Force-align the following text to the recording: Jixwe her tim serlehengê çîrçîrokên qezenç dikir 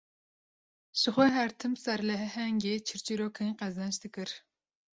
Jixwe 0.99 1.25
her 1.35 1.49
tim 1.59 1.73
serlehengê 1.83 2.75
çîrçîrokên 2.85 3.51
qezenç 3.59 3.95
dikir 4.03 4.29